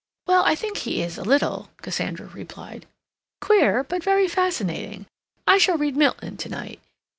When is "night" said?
6.49-6.81